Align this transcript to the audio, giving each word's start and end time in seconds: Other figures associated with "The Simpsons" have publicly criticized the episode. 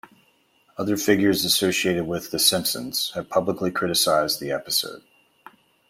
Other 0.79 0.97
figures 0.97 1.45
associated 1.45 2.05
with 2.07 2.31
"The 2.31 2.39
Simpsons" 2.39 3.11
have 3.13 3.29
publicly 3.29 3.69
criticized 3.69 4.39
the 4.39 4.51
episode. 4.51 5.03